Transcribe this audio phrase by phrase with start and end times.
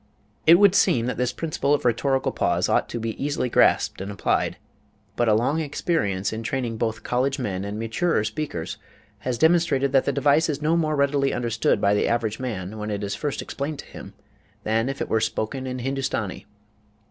[0.47, 4.11] It would seem that this principle of rhetorical pause ought to be easily grasped and
[4.11, 4.57] applied,
[5.15, 8.79] but a long experience in training both college men and maturer speakers
[9.19, 12.89] has demonstrated that the device is no more readily understood by the average man when
[12.89, 14.15] it is first explained to him
[14.63, 16.47] than if it were spoken in Hindoostani.